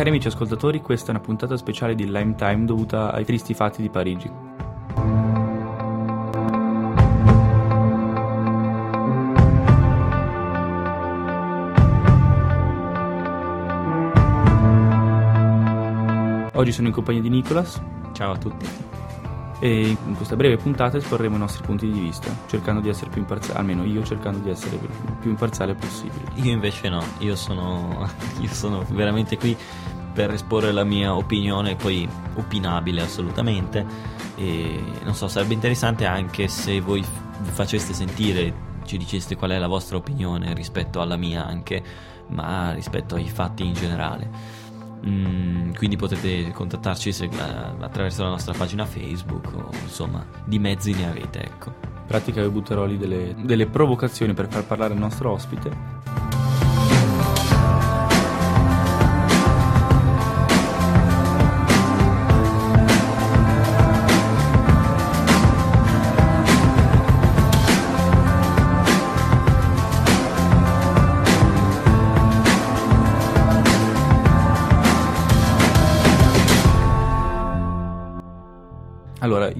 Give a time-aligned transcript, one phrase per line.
[0.00, 3.82] Cari amici ascoltatori, questa è una puntata speciale di Lime Time dovuta ai tristi fatti
[3.82, 4.32] di Parigi.
[16.54, 17.78] Oggi sono in compagnia di Nicolas.
[18.12, 18.66] Ciao a tutti.
[19.62, 23.20] E in questa breve puntata esporremo i nostri punti di vista, cercando di essere più
[23.20, 24.78] imparziale, almeno io cercando di essere
[25.20, 26.24] più imparziale possibile.
[26.36, 28.08] Io invece no, io sono,
[28.40, 29.54] io sono veramente qui
[30.14, 33.84] per esporre la mia opinione, poi opinabile assolutamente.
[34.36, 37.04] E non so, sarebbe interessante anche se voi
[37.42, 41.82] faceste sentire, ci diceste qual è la vostra opinione rispetto alla mia anche,
[42.28, 44.58] ma rispetto ai fatti in generale.
[45.06, 47.28] Mm, quindi potete contattarci se, eh,
[47.80, 51.72] attraverso la nostra pagina Facebook o insomma di mezzi ne avete ecco.
[51.82, 55.99] In pratica io butterò lì delle, delle provocazioni per far parlare il nostro ospite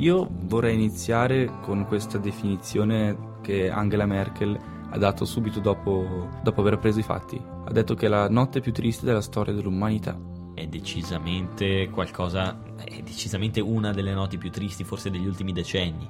[0.00, 4.58] io vorrei iniziare con questa definizione che Angela Merkel
[4.92, 7.40] ha dato subito dopo, dopo aver preso i fatti.
[7.64, 10.18] Ha detto che è la notte più triste della storia dell'umanità.
[10.54, 16.08] È decisamente qualcosa, è decisamente una delle notti più tristi forse degli ultimi decenni.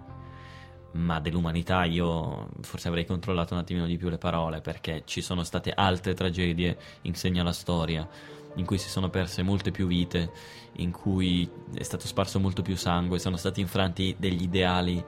[0.93, 5.45] Ma dell'umanità io forse avrei controllato un attimino di più le parole perché ci sono
[5.45, 8.09] state altre tragedie, insegna la storia
[8.57, 10.33] in cui si sono perse molte più vite,
[10.75, 15.03] in cui è stato sparso molto più sangue, sono stati infranti degli ideali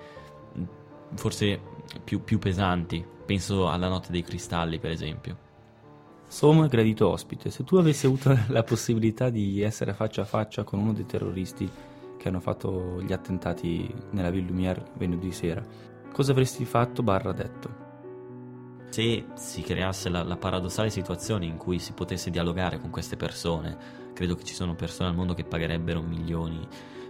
[0.59, 0.65] mm,
[1.15, 1.60] forse
[2.04, 3.04] più, più pesanti.
[3.25, 5.50] Penso alla notte dei cristalli, per esempio.
[6.26, 10.78] Somo gradito ospite, se tu avessi avuto la possibilità di essere faccia a faccia con
[10.78, 11.70] uno dei terroristi
[12.22, 15.60] che hanno fatto gli attentati nella Ville Lumière venerdì sera,
[16.12, 17.91] cosa avresti fatto barra detto?
[18.91, 24.11] se si creasse la, la, paradossale situazione in cui si potesse dialogare con queste persone,
[24.12, 26.61] credo che ci sono persone al mondo che pagherebbero milioni,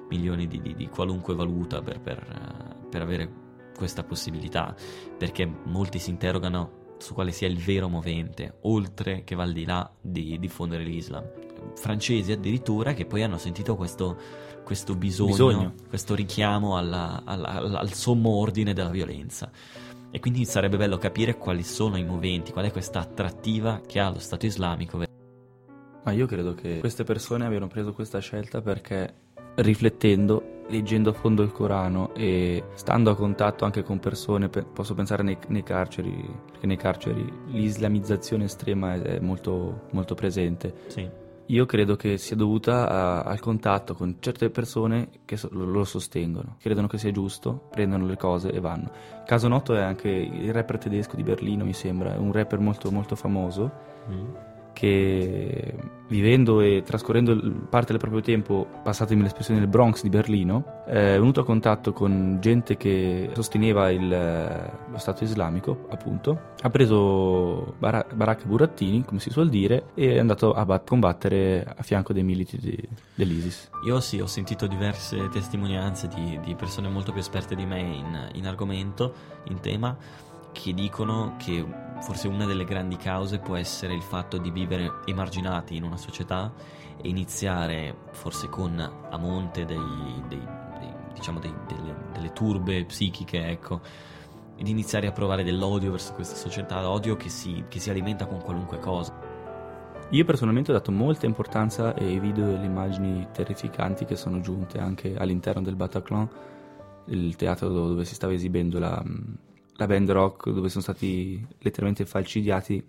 [0.09, 3.33] milioni di, di, di qualunque valuta per, per, per avere
[3.77, 4.77] questa possibilità,
[5.19, 9.65] perché molti si interrogano su quale sia il vero movente, oltre che va al di
[9.65, 11.25] là di diffondere l'Islam.
[11.75, 14.17] Francesi addirittura che poi hanno sentito questo,
[14.65, 19.51] questo bisogno, bisogno, questo richiamo alla, alla, al sommo ordine della violenza.
[20.11, 24.11] E quindi sarebbe bello capire quali sono i moventi, qual è questa attrattiva che ha
[24.11, 24.99] lo Stato islamico.
[26.05, 29.15] Ma io credo che queste persone abbiano preso questa scelta perché
[29.55, 35.23] riflettendo, leggendo a fondo il Corano e stando a contatto anche con persone, posso pensare
[35.23, 36.13] nei, nei carceri,
[36.51, 40.75] perché nei carceri l'islamizzazione estrema è molto, molto presente.
[40.89, 41.22] Sì
[41.53, 46.57] io credo che sia dovuta a, al contatto con certe persone che so, lo, sostengono,
[46.59, 48.91] credono che sia giusto, prendono le cose e vanno.
[49.27, 52.91] Caso noto è anche il rapper tedesco di Berlino, mi sembra, è un rapper molto,
[52.91, 53.71] molto famoso.
[54.11, 55.75] Mm che
[56.09, 57.35] vivendo e trascorrendo
[57.71, 62.37] parte del proprio tempo, passatemi l'espressione, nel Bronx di Berlino, è venuto a contatto con
[62.41, 69.31] gente che sosteneva il, lo Stato islamico, appunto, ha preso bar- baracche burattini, come si
[69.31, 72.79] suol dire, e è andato a bat- combattere a fianco dei militi di,
[73.15, 73.71] dell'ISIS.
[73.87, 78.29] Io sì, ho sentito diverse testimonianze di, di persone molto più esperte di me in,
[78.35, 79.97] in argomento, in tema,
[80.53, 81.65] che dicono che
[82.03, 86.53] forse una delle grandi cause può essere il fatto di vivere emarginati in una società
[87.01, 89.79] e iniziare forse con a monte dei,
[90.29, 90.43] dei,
[90.79, 91.55] dei, diciamo delle,
[92.13, 93.81] delle, turbe psichiche, ecco,
[94.57, 98.41] ed iniziare a provare dell'odio verso questa società, odio che si, che si alimenta con
[98.43, 99.31] qualunque cosa.
[100.11, 104.79] Io personalmente ho dato molta importanza ai video e alle immagini terrificanti che sono giunte
[104.79, 106.29] anche all'interno del Bataclan,
[107.07, 109.03] il teatro dove si stava esibendo la,
[109.83, 112.83] la band rock dove sono stati letteralmente falcidiati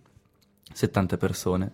[0.71, 1.71] 70 persone.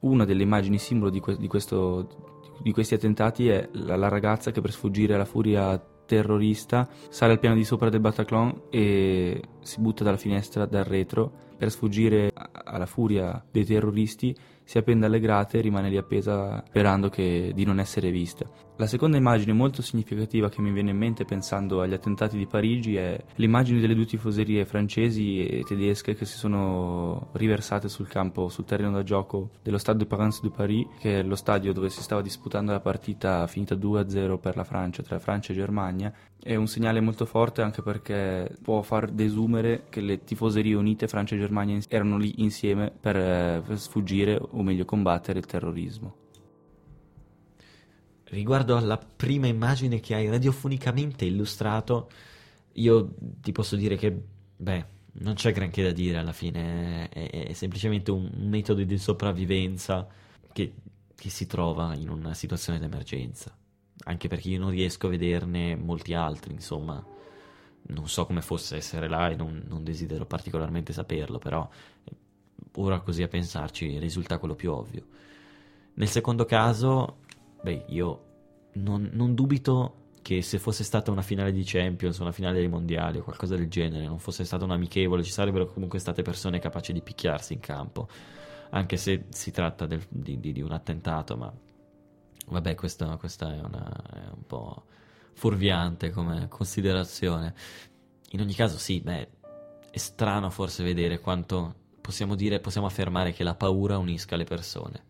[0.00, 4.50] Una delle immagini simbolo di, que- di, questo, di questi attentati è la, la, ragazza
[4.50, 9.80] che per sfuggire alla furia terrorista sale al piano di sopra del Bataclan e si
[9.80, 12.30] butta dalla finestra dal retro per sfuggire
[12.64, 14.34] alla furia dei terroristi
[14.64, 18.46] si appende alle grate e rimane lì appesa sperando che, di non essere vista.
[18.80, 22.94] La seconda immagine molto significativa che mi viene in mente pensando agli attentati di Parigi
[22.94, 28.66] è l'immagine delle due tifoserie francesi e tedesche che si sono riversate sul campo, sul
[28.66, 32.02] terreno da gioco dello Stade de Prince de Paris, che è lo stadio dove si
[32.02, 36.12] stava disputando la partita finita 2-0 per la Francia, tra Francia e Germania.
[36.40, 41.34] È un segnale molto forte anche perché può far desumere che le tifoserie unite Francia
[41.34, 46.26] e Germania erano lì insieme per, eh, per sfuggire o meglio combattere il terrorismo.
[48.30, 52.10] Riguardo alla prima immagine che hai radiofonicamente illustrato,
[52.72, 54.16] io ti posso dire che,
[54.56, 60.06] beh, non c'è granché da dire alla fine, è, è semplicemente un, metodo di sopravvivenza
[60.52, 60.74] che,
[61.14, 63.56] che si trova in una situazione d'emergenza.
[64.04, 67.04] Anche perché io non riesco a vederne molti altri, insomma
[67.90, 71.68] non so come fosse essere là e non, non, desidero particolarmente saperlo, però
[72.74, 75.04] ora così a pensarci risulta quello più ovvio.
[75.94, 77.18] Nel secondo caso,
[77.62, 78.24] beh, io
[78.74, 83.18] non, non dubito che se fosse stata una finale di Champions, una finale dei mondiali
[83.18, 86.92] o qualcosa del genere, non fosse stata un amichevole, ci sarebbero comunque state persone capaci
[86.92, 88.08] di picchiarsi in campo,
[88.70, 91.52] anche se si tratta del, di, di, di, un attentato, ma
[92.48, 94.84] vabbè, questa, questa è, una, è un po'
[95.32, 97.54] fuorviante come considerazione.
[98.32, 99.28] In ogni caso, sì, beh,
[99.90, 105.04] è strano forse vedere quanto possiamo dire, possiamo affermare che la paura unisca le persone.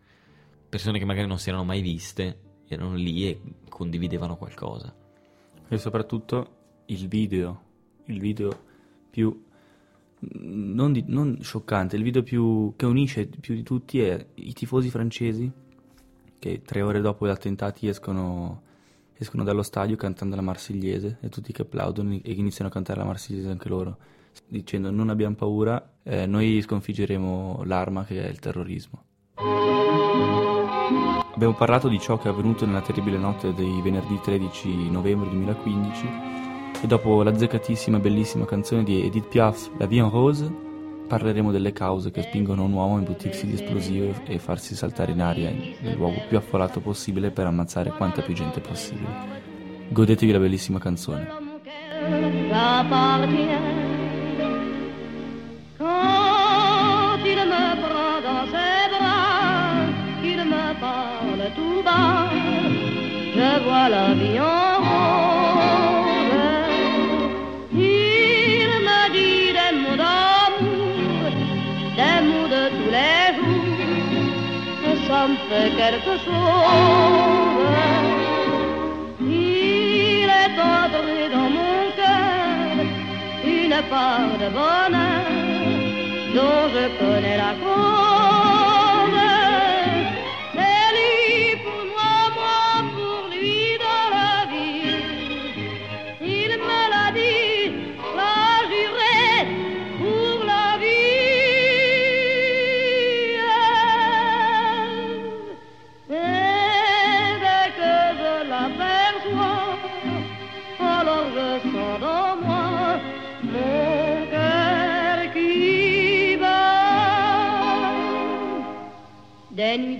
[0.69, 4.95] Persone che magari non si erano mai viste, erano lì e condividevano qualcosa.
[5.67, 7.61] E soprattutto il video,
[8.05, 8.67] il video
[9.09, 9.45] più
[10.19, 14.89] non, di, non, scioccante, il video più, che unisce più di tutti è i tifosi
[14.89, 15.51] francesi
[16.37, 18.67] che tre ore dopo gli attentati escono
[19.19, 23.05] escono dallo stadio cantando la marsigliese e tutti che applaudono e iniziano a cantare la
[23.05, 23.97] marsigliese anche loro,
[24.47, 29.03] dicendo non abbiamo paura, eh, noi sconfiggeremo l'arma che è il terrorismo.
[31.39, 36.09] Abbiamo parlato di ciò che è avvenuto nella terribile notte dei venerdì 13 novembre 2015
[36.81, 40.53] e dopo la zeccatissima e bellissima canzone di Edith Piaf, La Vie en Rose,
[41.07, 45.21] parleremo delle cause che spingono un uomo a imbuttirsi di esplosivo e farsi saltare in
[45.21, 49.07] aria nel luogo più affollato possibile per ammazzare quanta più gente possibile.
[49.87, 51.25] Godetevi la bellissima canzone.
[63.89, 64.69] Je vois la vie en
[75.07, 76.69] ça me fait quelque chose.
[79.21, 82.85] Il est entré dans mon cœur
[83.43, 85.25] une part de bonheur
[86.35, 87.88] dont je connais la cause.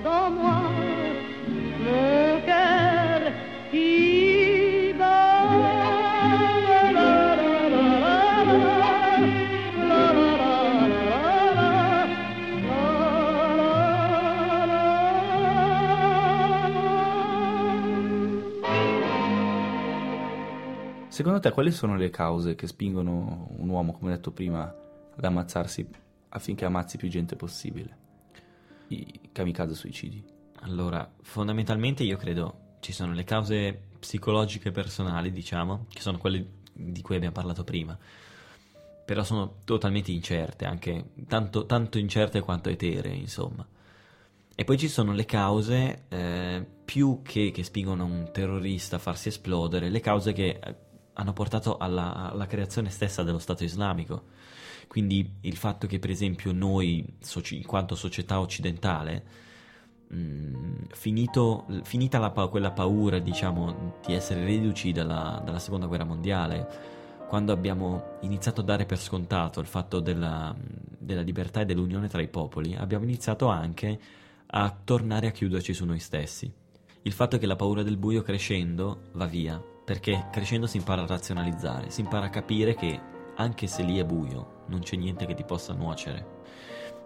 [0.00, 0.62] Dans moi
[1.84, 3.32] mon cœur
[3.70, 4.18] qui.
[21.18, 24.72] Secondo te quali sono le cause che spingono un uomo, come detto prima,
[25.16, 25.84] ad ammazzarsi
[26.28, 28.07] affinché ammazzi più gente possibile.
[28.88, 30.24] I kamikaze suicidi.
[30.60, 37.02] Allora, fondamentalmente io credo ci sono le cause psicologiche personali, diciamo, che sono quelle di
[37.02, 37.96] cui abbiamo parlato prima.
[39.04, 43.66] Però sono totalmente incerte, anche tanto, tanto incerte quanto eteree, insomma.
[44.54, 49.28] E poi ci sono le cause, eh, più che, che spingono un terrorista a farsi
[49.28, 50.58] esplodere, le cause che
[51.12, 54.24] hanno portato alla, alla, creazione stessa dello Stato islamico.
[54.88, 57.04] Quindi il fatto che, per esempio, noi,
[57.50, 59.24] in quanto società occidentale,
[60.12, 66.96] mm, finito, finita la, quella paura, diciamo, di essere reduci dalla, dalla seconda guerra mondiale,
[67.28, 70.56] quando abbiamo iniziato a dare per scontato il fatto della,
[70.98, 74.00] della, libertà e dell'unione tra i popoli, abbiamo iniziato anche
[74.46, 76.50] a tornare a chiuderci su noi stessi.
[77.02, 81.02] Il fatto è che la paura del buio crescendo va via, perché crescendo si impara
[81.02, 85.24] a razionalizzare, si impara a capire che anche se lì è buio, non c'è niente
[85.24, 86.36] che ti possa nuocere.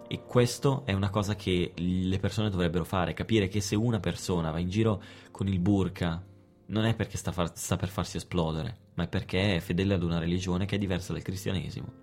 [0.07, 4.51] E questo è una cosa che le persone dovrebbero fare, capire che se una persona
[4.51, 6.23] va in giro con il burka,
[6.67, 10.03] non è perché sta, far, sta per farsi esplodere, ma è perché è fedele ad
[10.03, 12.01] una religione che è diversa dal cristianesimo.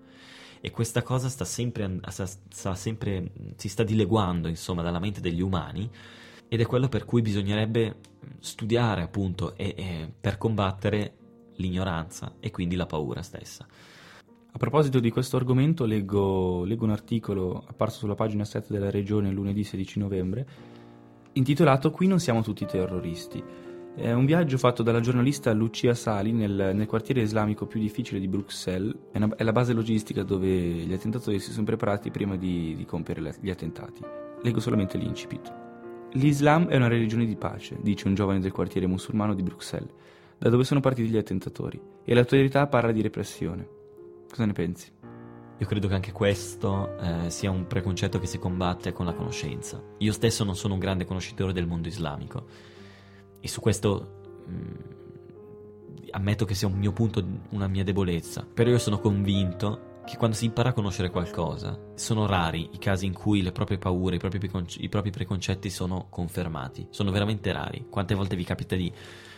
[0.61, 5.41] E questa cosa sta sempre, sta, sta sempre, si sta dileguando, insomma, dalla mente degli
[5.41, 5.89] umani
[6.47, 7.97] ed è quello per cui bisognerebbe
[8.39, 11.15] studiare, appunto, e, e per combattere
[11.55, 13.67] l'ignoranza e quindi la paura stessa.
[14.53, 19.31] A proposito di questo argomento, leggo, leggo, un articolo apparso sulla pagina 7 della Regione
[19.31, 20.45] lunedì 16 novembre,
[21.33, 23.41] intitolato Qui non siamo tutti terroristi.
[23.95, 28.27] È un viaggio fatto dalla giornalista Lucia Sali nel, nel quartiere islamico più difficile di
[28.27, 32.75] Bruxelles, è, una, è, la base logistica dove gli attentatori si sono preparati prima di,
[32.75, 34.01] di compiere gli attentati.
[34.41, 35.49] Leggo solamente l'incipit.
[36.11, 39.93] L'Islam è una religione di pace, dice un giovane del quartiere musulmano di Bruxelles,
[40.37, 43.79] da dove sono partiti gli attentatori, e l'autorità parla di repressione.
[44.31, 44.89] Cosa ne pensi?
[45.57, 49.83] Io credo che anche questo eh, sia un preconcetto che si combatte con la conoscenza.
[49.97, 52.45] Io stesso non sono un grande conoscitore del mondo islamico
[53.41, 54.75] e su questo mh, mm,
[56.11, 58.47] ammetto che sia un mio punto, una mia debolezza.
[58.51, 63.05] Però io sono convinto che quando si impara a conoscere qualcosa, sono rari i casi
[63.05, 66.87] in cui le proprie paure, i propri, preconce- i propri preconcetti sono confermati.
[66.89, 67.85] Sono veramente rari.
[67.89, 68.91] Quante volte vi capita di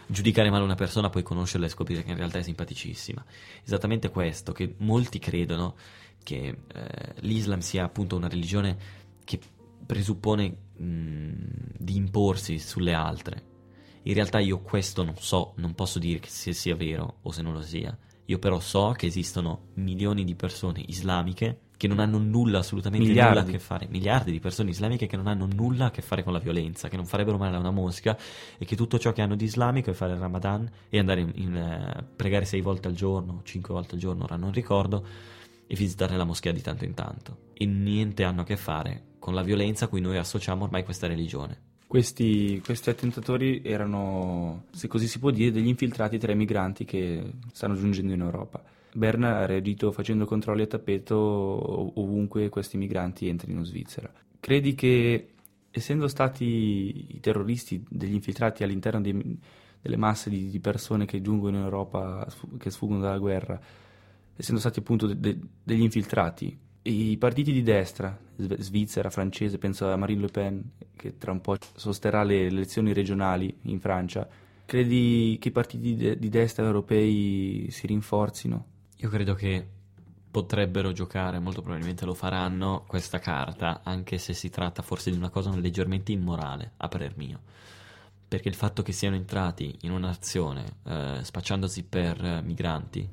[0.08, 3.24] giudicare male una persona, poi conoscerla e scoprire che in realtà è simpaticissima?
[3.64, 5.76] Esattamente questo, che molti credono
[6.24, 8.78] che eh, l'Islam sia appunto una religione
[9.24, 9.40] che
[9.86, 11.32] presuppone mh,
[11.78, 13.52] di imporsi sulle altre
[14.04, 17.54] in realtà io questo non so, non posso dire se sia vero o se non
[17.54, 17.98] lo sia.
[18.26, 23.36] Io però so che esistono milioni di persone islamiche che non hanno nulla, assolutamente miliardi.
[23.36, 26.24] nulla a che fare, miliardi di persone islamiche che non hanno nulla a che fare
[26.24, 28.18] con la violenza, che non farebbero male a una mosca
[28.58, 31.32] e che tutto ciò che hanno di islamico è fare il Ramadan e andare in,
[31.36, 35.06] in eh, pregare sei volte al giorno, cinque volte al giorno, ora non ricordo,
[35.68, 37.38] e visitare la moschea di tanto in tanto.
[37.54, 41.08] E niente hanno a che fare con la violenza a cui noi associamo ormai questa
[41.08, 41.73] religione.
[41.94, 47.34] Questi, questi, attentatori erano, se così si può dire, degli infiltrati tra i migranti che
[47.52, 48.64] stanno giungendo in Europa.
[48.94, 54.12] Berna ha reagito facendo controlli a tappeto ovunque questi migranti entrino in Svizzera.
[54.40, 55.34] Credi che,
[55.70, 59.40] essendo stati i terroristi degli infiltrati all'interno dei,
[59.80, 63.62] delle masse di, di, persone che giungono in Europa, che sfuggono dalla guerra,
[64.36, 70.22] essendo stati appunto de, degli infiltrati, i partiti di destra, Svizzera, francese, penso a Marine
[70.22, 70.64] Le Pen,
[70.96, 74.28] che tra un po' sosterrà le elezioni regionali in Francia,
[74.66, 78.66] credi che i partiti di destra europei si rinforzino?
[78.98, 79.66] Io credo che
[80.30, 85.30] potrebbero giocare, molto probabilmente lo faranno, questa carta, anche se si tratta forse di una
[85.30, 87.40] cosa leggermente immorale, a parer mio.
[88.28, 93.08] Perché il fatto che siano entrati in una nazione eh, spacciandosi per eh, migranti,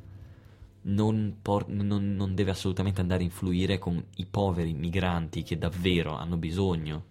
[0.83, 6.17] non, por- non, non, deve assolutamente andare a influire con i poveri migranti che davvero
[6.17, 7.05] hanno bisogno,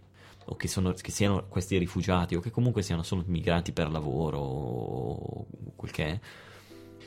[0.46, 4.40] o che, sono, che siano questi rifugiati, o che comunque siano solo migranti per lavoro,
[4.40, 5.46] o
[5.76, 6.20] quel che è.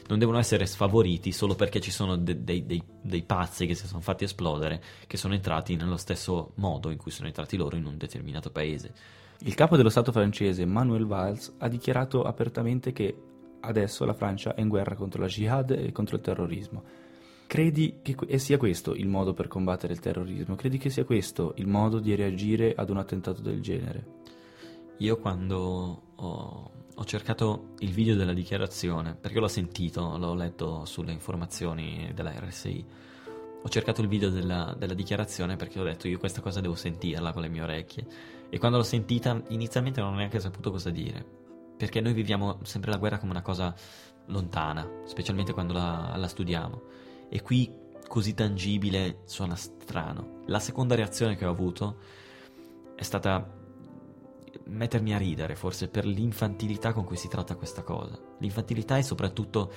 [0.09, 3.87] Non devono essere sfavoriti solo perché ci sono de- dei, dei, dei pazzi che si
[3.87, 7.87] sono fatti esplodere, che sono entrati nello stesso modo in cui sono entrati loro in
[7.87, 8.93] un determinato paese.
[9.45, 13.17] Il capo dello Stato francese, Manuel Valls, ha dichiarato apertamente che
[13.63, 16.83] adesso la Francia è in guerra contro la jihad e contro il terrorismo.
[17.47, 20.55] Credi che sia questo il modo per combattere il terrorismo?
[20.55, 24.21] Credi che sia questo il modo di reagire ad un attentato del genere?
[24.99, 31.13] Io quando ho, ho cercato il video della dichiarazione, perché l'ho sentito, l'ho letto sulle
[31.13, 32.87] informazioni della RSI,
[33.65, 37.33] ho cercato il video della, della, dichiarazione perché ho detto io questa cosa devo sentirla
[37.33, 38.07] con le mie orecchie
[38.51, 41.42] e quando l'ho sentita inizialmente non ho neanche saputo cosa dire
[41.77, 43.75] perché noi viviamo sempre la guerra come una cosa
[44.27, 46.83] lontana, specialmente quando la, la studiamo.
[47.29, 47.73] E qui
[48.07, 50.43] così tangibile suona strano.
[50.47, 51.97] La seconda reazione che ho avuto
[52.95, 53.61] è stata
[54.67, 58.19] mettermi a ridere, forse per l'infantilità con cui si tratta questa cosa.
[58.39, 59.73] L'infantilità è soprattutto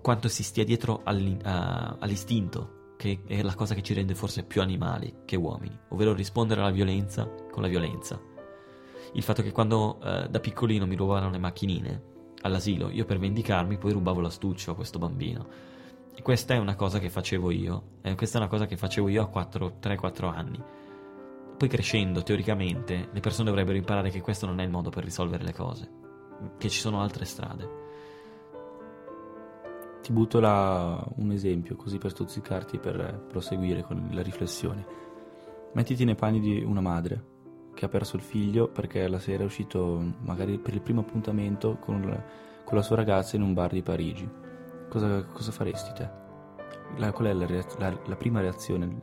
[0.00, 4.60] quanto si stia dietro uh, all'istinto, che è la cosa che ci rende forse più
[4.60, 8.32] animali che uomini, ovvero rispondere alla violenza con la violenza
[9.12, 12.12] il fatto che quando eh, da piccolino mi rubavano le macchinine,
[12.44, 12.90] all'asilo.
[12.90, 15.72] Io per vendicarmi poi rubavo l'astuccio a questo bambino.
[16.14, 17.82] E questa è una cosa che facevo io.
[18.02, 20.62] E questa è una cosa che facevo io a 3-4 anni.
[21.56, 25.44] Poi crescendo, teoricamente, le persone dovrebbero imparare che questo non è il modo per risolvere
[25.44, 25.90] le cose,
[26.58, 27.82] che ci sono altre strade.
[30.02, 34.84] Ti butto là un esempio, così per stuzzicarti e per proseguire con la riflessione.
[35.72, 37.32] Mettiti nei panni di una madre
[37.74, 41.76] che ha perso il figlio perché la sera è uscito magari per il primo appuntamento
[41.78, 42.22] con la,
[42.64, 44.28] con la sua ragazza in un bar di Parigi.
[44.88, 46.08] Cosa, cosa faresti te?
[46.96, 47.46] La, qual è la,
[47.78, 49.02] la, la prima reazione?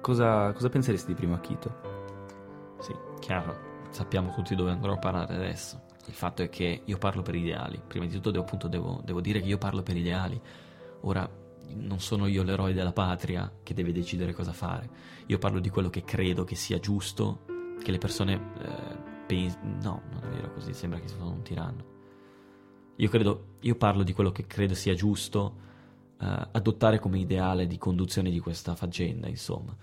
[0.00, 2.76] Cosa, cosa, penseresti di primo acchito?
[2.80, 3.56] Sì, chiaro,
[3.90, 5.82] sappiamo tutti dove andrò a parare adesso.
[6.06, 7.80] Il fatto è che io parlo per ideali.
[7.86, 10.40] Prima di tutto devo, appunto, devo, devo dire che io parlo per ideali.
[11.02, 11.28] Ora,
[11.74, 14.88] non sono io l'eroe della patria che deve decidere cosa fare.
[15.26, 17.44] Io parlo di quello che credo che sia giusto
[17.82, 19.78] che le persone eh, pensano...
[19.80, 21.96] No, non è vero così, sembra che sono un tiranno.
[22.96, 25.66] Io credo, io parlo di quello che credo sia giusto
[26.20, 29.76] eh, adottare come ideale di conduzione di questa faccenda, insomma.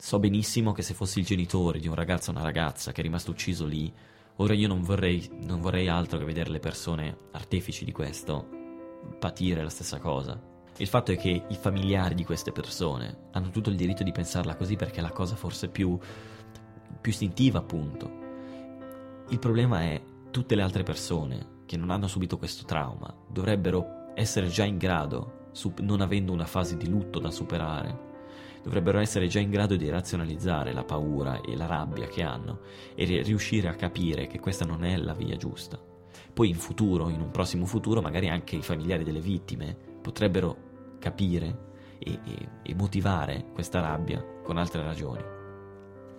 [0.00, 3.02] So benissimo che se fossi il genitore di un ragazzo o una ragazza che è
[3.02, 3.92] rimasto ucciso lì,
[4.36, 8.48] ora io non vorrei, non vorrei altro che vedere le persone artefici di questo
[9.18, 10.40] patire la stessa cosa.
[10.76, 14.54] Il fatto è che i familiari di queste persone hanno tutto il diritto di pensarla
[14.54, 15.98] così perché è la cosa forse più
[17.00, 18.26] più istintiva appunto.
[19.28, 24.48] Il problema è tutte le altre persone che non hanno subito questo trauma dovrebbero essere
[24.48, 28.06] già in grado, non avendo una fase di lutto da superare,
[28.62, 32.60] dovrebbero essere già in grado di razionalizzare la paura e la rabbia che hanno
[32.94, 35.78] e riuscire a capire che questa non è la via giusta.
[36.32, 41.66] Poi in futuro, in un prossimo futuro, magari anche i familiari delle vittime potrebbero capire
[41.98, 45.37] e, e, e motivare questa rabbia con altre ragioni.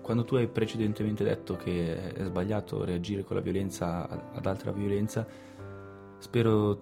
[0.09, 5.23] Quando tu hai precedentemente detto che è sbagliato reagire con la violenza ad altra violenza,
[6.17, 6.79] spero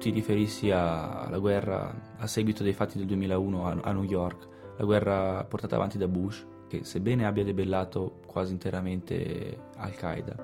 [0.00, 5.44] ti riferissi alla guerra a seguito dei fatti del 2001 a New York, la guerra
[5.44, 10.36] portata avanti da Bush, che sebbene abbia debellato quasi interamente Al-Qaeda,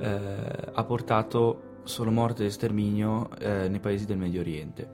[0.00, 4.86] eh, ha portato solo morte e sterminio eh, nei paesi del Medio Oriente.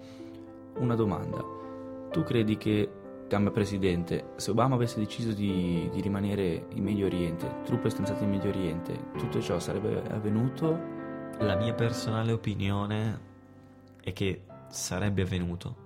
[0.77, 1.45] Una domanda,
[2.13, 2.89] tu credi che
[3.29, 8.31] Gamba Presidente, se Obama avesse deciso di, di, rimanere in Medio Oriente, truppe stanziate in
[8.31, 10.97] Medio Oriente, tutto ciò sarebbe avvenuto?
[11.41, 13.21] La mia personale opinione
[14.01, 15.77] è che sarebbe avvenuto,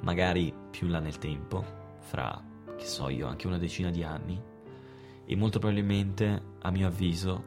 [0.00, 1.64] magari più là nel tempo,
[2.00, 2.42] fra,
[2.76, 4.42] che so io, anche una decina di anni,
[5.24, 7.44] e molto probabilmente, a mio avviso,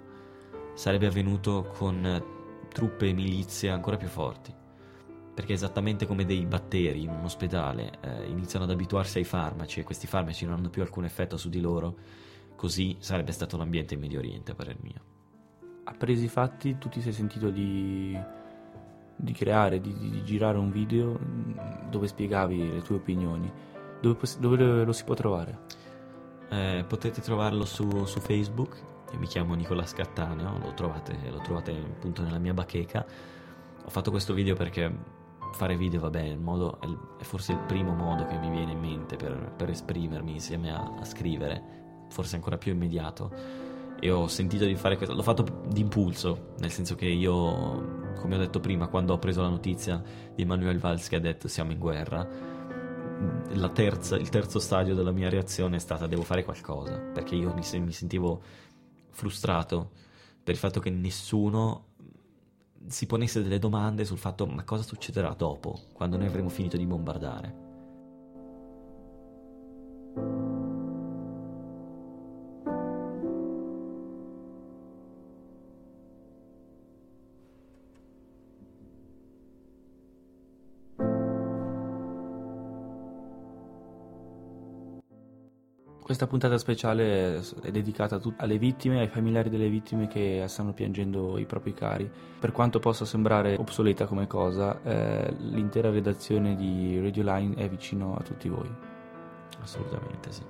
[0.73, 2.23] sarebbe avvenuto con
[2.69, 4.61] truppe e milizie ancora più forti
[5.33, 9.83] perché esattamente come dei batteri in un ospedale eh, iniziano ad abituarsi ai farmaci e
[9.83, 11.95] questi farmaci non hanno più alcun effetto su di loro,
[12.55, 15.01] così sarebbe stato l'ambiente in Medio Oriente, a parer mio.
[15.85, 18.17] Appresi i fatti, tu ti sei sentito di,
[19.15, 23.51] di creare, di, di, girare un video mm, dove spiegavi le tue opinioni.
[24.01, 25.59] Dove, dove lo si può trovare?
[26.49, 31.71] Eh, potete trovarlo su, su, Facebook, io mi chiamo Nicola Scattaneo, lo trovate, lo trovate
[31.71, 33.05] appunto nella mia bacheca.
[33.85, 35.21] Ho fatto questo video perché
[35.53, 36.79] fare video, vabbè, modo,
[37.17, 40.95] è forse il primo modo che mi viene in mente per, per esprimermi insieme a,
[40.99, 43.31] a, scrivere, forse ancora più immediato.
[43.99, 48.37] E ho sentito di fare questo, l'ho fatto d'impulso, nel senso che io, come ho
[48.37, 50.01] detto prima, quando ho preso la notizia
[50.35, 52.27] di Emanuel Valls che ha detto siamo in guerra,
[53.73, 57.79] terza, il terzo stadio della mia reazione è stata devo fare qualcosa, perché io mi,
[57.79, 58.41] mi sentivo
[59.11, 59.91] frustrato
[60.43, 61.92] per il fatto che nessuno
[62.87, 66.85] si ponesse delle domande sul fatto ma cosa succederà dopo, quando noi avremo finito di
[66.85, 67.71] bombardare.
[86.03, 91.45] Questa puntata speciale è dedicata alle vittime, ai familiari delle vittime che stanno piangendo i
[91.45, 92.11] propri cari.
[92.39, 98.17] Per quanto possa sembrare obsoleta come cosa, eh, l'intera redazione di Radio Line è vicino
[98.17, 98.69] a tutti voi.
[99.61, 100.41] Assolutamente sì.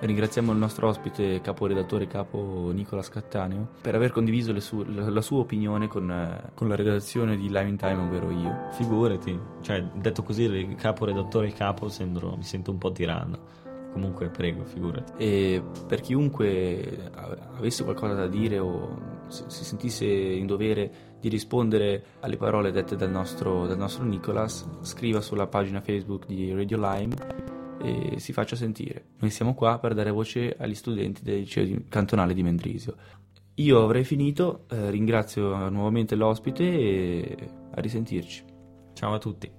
[0.00, 5.86] Ringraziamo il nostro ospite, caporedattore capo Nicola Scattaneo, per aver condiviso su- la sua opinione
[5.86, 8.70] con, eh, con, la redazione di Live in Time, ovvero io.
[8.72, 13.66] Figurati, cioè detto così, caporedattore capo sembro, mi sento un po' tiranno.
[13.92, 15.12] Comunque, prego, figurati.
[15.16, 17.10] E per chiunque
[17.56, 23.10] avesse qualcosa da dire o si sentisse in dovere di rispondere alle parole dette dal
[23.10, 27.14] nostro, dal nostro Nicolas, scriva sulla pagina Facebook di Radio Lime
[27.80, 29.04] e si faccia sentire.
[29.18, 32.94] Noi siamo qua per dare voce agli studenti del liceo cantonale di Mendrisio.
[33.54, 37.36] Io avrei finito, eh, ringrazio nuovamente l'ospite e
[37.74, 38.44] a risentirci.
[38.92, 39.57] Ciao a tutti.